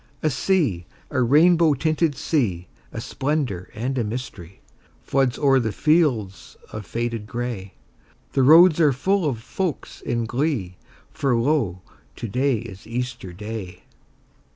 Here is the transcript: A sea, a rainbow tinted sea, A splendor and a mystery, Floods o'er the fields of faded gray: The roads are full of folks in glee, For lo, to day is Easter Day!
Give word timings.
A 0.23 0.31
sea, 0.31 0.87
a 1.11 1.21
rainbow 1.21 1.75
tinted 1.75 2.15
sea, 2.15 2.67
A 2.91 2.99
splendor 2.99 3.69
and 3.75 3.99
a 3.99 4.03
mystery, 4.03 4.59
Floods 5.03 5.37
o'er 5.37 5.59
the 5.59 5.71
fields 5.71 6.57
of 6.71 6.87
faded 6.87 7.27
gray: 7.27 7.75
The 8.33 8.41
roads 8.41 8.79
are 8.79 8.93
full 8.93 9.27
of 9.29 9.43
folks 9.43 10.01
in 10.01 10.25
glee, 10.25 10.75
For 11.11 11.35
lo, 11.35 11.83
to 12.15 12.27
day 12.27 12.55
is 12.57 12.87
Easter 12.87 13.31
Day! 13.31 13.83